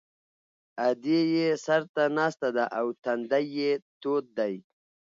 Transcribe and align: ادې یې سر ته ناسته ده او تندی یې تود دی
ادې 0.87 1.19
یې 1.35 1.49
سر 1.65 1.81
ته 1.93 2.03
ناسته 2.17 2.47
ده 2.55 2.65
او 2.79 2.85
تندی 3.03 3.45
یې 3.57 3.71
تود 4.01 4.25
دی 4.37 4.55